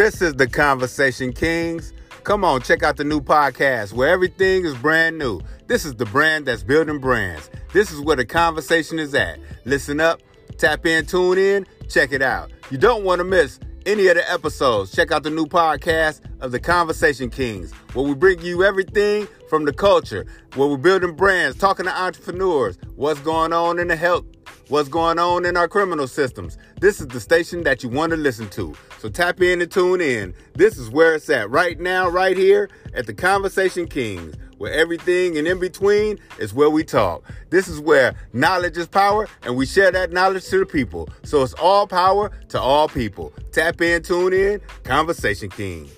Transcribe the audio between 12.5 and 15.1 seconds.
You don't want to miss any of the episodes.